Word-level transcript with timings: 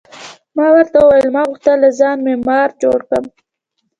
ما 0.55 0.67
ورته 0.75 0.97
وویل: 1.01 1.27
ما 1.35 1.41
غوښتل 1.49 1.77
له 1.83 1.89
ځانه 1.99 2.21
معمار 2.25 2.69
جوړ 2.81 2.99
کړم. 3.09 3.25